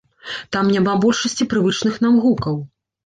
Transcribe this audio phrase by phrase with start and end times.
[0.55, 2.57] Там няма большасці прывычных нам гукаў.